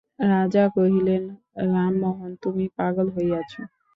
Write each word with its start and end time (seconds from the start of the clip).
রাজা 0.27 0.63
কহিলেন, 0.75 1.23
রামমোহন 1.67 2.31
তুমি 2.43 2.65
পাগল 2.77 3.07
হইয়াছ? 3.15 3.51